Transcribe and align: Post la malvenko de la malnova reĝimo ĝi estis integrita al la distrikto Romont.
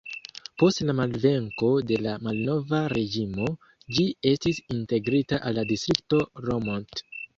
Post 0.61 0.79
la 0.89 0.93
malvenko 0.99 1.67
de 1.91 1.99
la 2.05 2.15
malnova 2.29 2.79
reĝimo 2.93 3.51
ĝi 3.99 4.07
estis 4.33 4.63
integrita 4.77 5.41
al 5.51 5.57
la 5.61 5.67
distrikto 5.75 6.23
Romont. 6.49 7.05